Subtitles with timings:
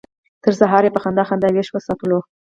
[0.43, 2.19] تر سهاره یې په خندا خندا ویښ وساتلو.